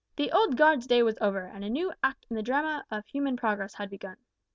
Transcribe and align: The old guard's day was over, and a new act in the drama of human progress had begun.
The 0.15 0.31
old 0.31 0.57
guard's 0.57 0.87
day 0.87 1.03
was 1.03 1.19
over, 1.21 1.41
and 1.45 1.63
a 1.63 1.69
new 1.69 1.93
act 2.01 2.25
in 2.27 2.35
the 2.35 2.41
drama 2.41 2.83
of 2.89 3.05
human 3.05 3.37
progress 3.37 3.75
had 3.75 3.91
begun. 3.91 4.17